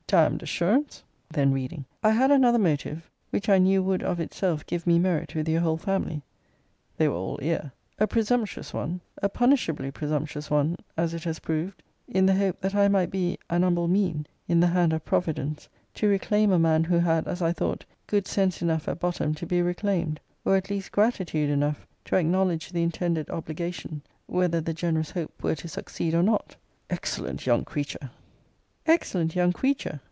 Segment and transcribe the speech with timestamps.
[0.11, 1.03] D d assurance!
[1.29, 5.33] [Then reading.] 'I had another motive, which I knew would of itself give me merit
[5.35, 6.21] with your whole family:
[6.97, 11.81] [they were all ear:] a presumptuous one; a punishably presumptuous one, as it has proved:
[12.09, 15.69] in the hope that I might be an humble mean, in the hand of Providence,
[15.93, 19.45] to reclaim a man who had, as I thought, good sense enough at bottom to
[19.45, 25.11] be reclaimed; or at least gratitude enough to acknowledge the intended obligation, whether the generous
[25.11, 26.57] hope were to succeed or not.'
[26.89, 28.11] Excellent young creature!
[28.85, 29.99] Excellent young creature!